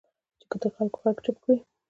[0.51, 1.57] چې د خلکو غږ چپ کړي